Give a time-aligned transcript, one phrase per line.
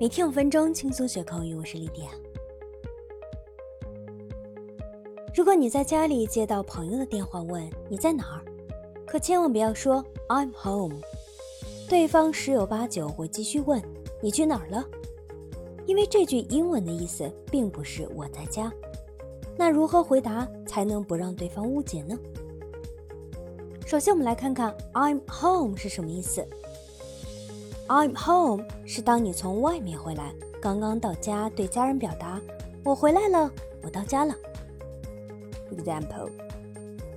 [0.00, 2.10] 每天五分钟轻松学口语，我是丽迪亚。
[5.34, 8.44] 如果你在家里接到朋友的电话，问你在哪儿，
[9.04, 11.00] 可千万不要说 I'm home，
[11.88, 13.82] 对方十有八九会继续问
[14.22, 14.84] 你去哪儿了，
[15.84, 18.72] 因为这句英文的意思并不是我在家。
[19.56, 22.16] 那如何回答才能不让对方误解呢？
[23.84, 26.46] 首先，我们来看看 I'm home 是什么意思。
[27.88, 32.38] I'm home 是当你从外面回来，刚刚到家，对家人表达
[32.84, 33.50] 我回来了，
[33.82, 34.34] 我到家了。
[35.70, 36.30] Example: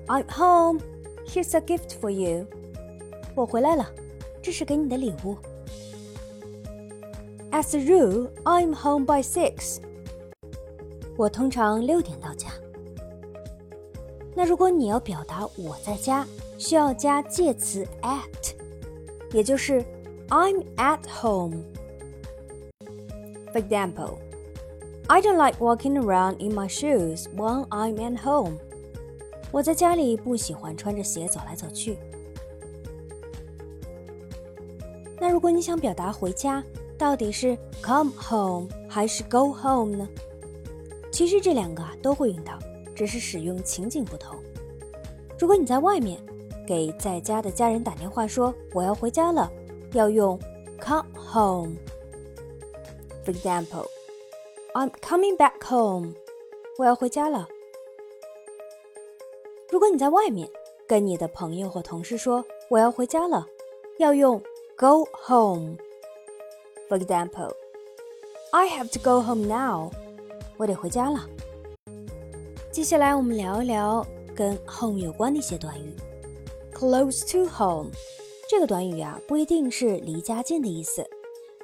[0.07, 0.79] I'm home.
[1.25, 2.45] Here's a gift for you.
[3.35, 3.85] 我回来了，
[4.41, 5.37] 这是给你的礼物。
[7.51, 9.79] As a rule, I'm home by six.
[11.17, 12.49] 我通常六点到家。
[14.33, 16.25] 那如果你要表达我在家，
[16.57, 18.55] 需要加介词 at，
[19.33, 19.83] 也就是
[20.31, 21.65] I'm at home.
[23.51, 24.19] For example,
[25.09, 28.57] I don't like walking around in my shoes when I'm at home.
[29.51, 31.97] 我在家里不喜欢穿着鞋走来走去。
[35.19, 36.63] 那如果你想表达回家，
[36.97, 40.07] 到底是 come home 还是 go home 呢？
[41.11, 42.57] 其实这两个啊都会用到，
[42.95, 44.39] 只是使用情景不同。
[45.37, 46.17] 如果你在外面
[46.65, 49.51] 给在家的家人打电话说我要回家了。
[49.93, 50.39] 要用
[50.79, 51.75] come home。
[53.25, 53.87] For example,
[54.73, 56.13] I'm coming back home。
[56.77, 57.47] 我要回家了。
[59.69, 60.49] 如果你在外面
[60.87, 63.45] 跟你的朋友或同事说我要回家了，
[63.99, 64.41] 要用
[64.75, 65.77] go home。
[66.89, 67.53] For example,
[68.51, 69.91] I have to go home now。
[70.57, 71.27] 我得回家了。
[72.71, 74.05] 接下来我们聊一聊
[74.35, 75.95] 跟 home 有关的一些短语。
[76.73, 77.91] Close to home。
[78.51, 81.09] 这个短语啊，不一定是离家近的意思。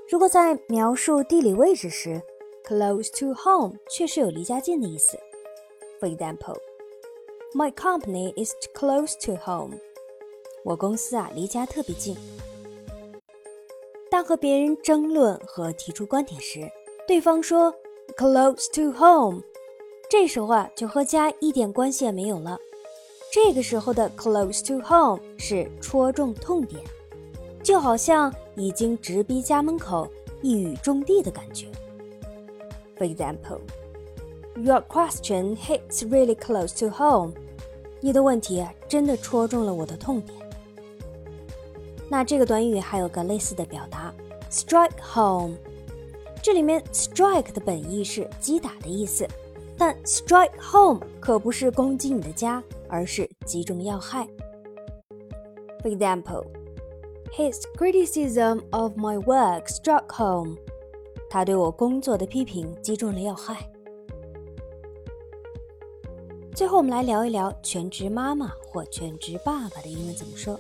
[0.10, 2.22] 如果在描述地理位置时
[2.64, 5.20] ，close to home 确实有离家近的意思。
[6.00, 6.56] For example,
[7.54, 9.78] my company is close to home.
[10.64, 12.16] 我公司啊，离家特别近。
[14.10, 16.72] 当和别人争论和提出观点时，
[17.06, 17.76] 对方说
[18.16, 19.42] close to home，
[20.10, 22.58] 这时候啊，就和家一点关系也没有了。
[23.32, 26.82] 这个时候的 close to home 是戳中痛点，
[27.62, 30.10] 就好像已经直逼家门口，
[30.42, 31.68] 一语中的的感觉。
[32.98, 33.60] For example,
[34.56, 37.34] your question hits really close to home.
[38.00, 40.38] 你的问题真的戳中了我的痛点。
[42.10, 44.14] 那这个短语还有个类似的表达
[44.50, 45.56] ，strike home。
[46.42, 49.28] 这里面 strike 的本意是击打的意思，
[49.78, 52.64] 但 strike home 可不是攻击你的家。
[52.90, 54.26] 而是击中要害。
[55.82, 56.46] For example,
[57.34, 60.56] his criticism of my work struck home.
[61.30, 63.70] 他对我工作的批评击中了要害。
[66.56, 70.58] 最后，我们来聊一聊全职妈妈或全职爸爸的英文怎么说。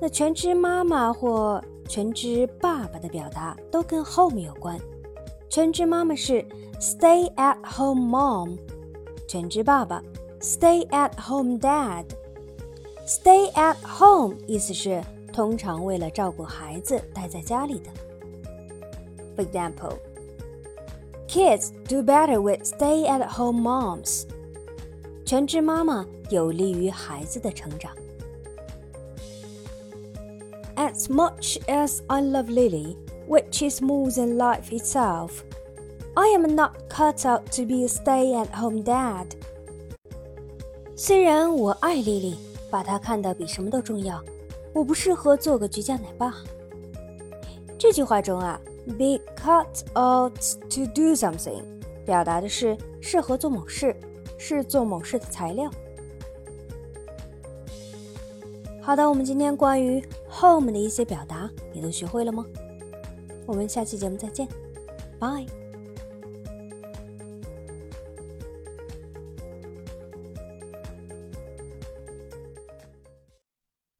[0.00, 4.80] 那全职妈妈或全职爸爸的表达都跟 home 有关。
[5.49, 6.45] 全职妈妈是
[6.79, 8.57] stay at home mom，
[9.27, 10.01] 全职爸爸
[10.41, 12.05] Stay at home, Dad.
[13.07, 15.01] Stay at home 意思是
[15.31, 17.89] 通常为了照顾孩子待在家里的。
[19.35, 19.97] For example,
[21.29, 24.25] kids do better with stay-at-home moms.
[25.25, 27.91] 全职妈妈有利于孩子的成长。
[30.75, 32.97] As much as I love Lily,
[33.28, 35.42] Which is more than life itself,
[36.14, 39.26] I am not cut out to be a stay-at-home dad.
[40.96, 42.38] 虽然我爱丽丽，
[42.70, 44.20] 把她看得比什么都重要，
[44.72, 46.34] 我不适合做个居家奶爸。
[47.78, 50.34] 这句话中啊，be cut out
[50.68, 51.62] to do something，
[52.04, 53.94] 表达的是适合做某事，
[54.36, 55.70] 是做某事的材料。
[58.80, 62.44] 好的，我们今天关于 home 的一些表达，你都学会了吗？
[63.48, 64.46] 我们下期节目再见
[65.18, 65.57] 拜。